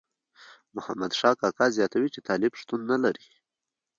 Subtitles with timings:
[0.75, 3.25] محمد شاه کاکا زیاتوي چې طالب شتون نه لري.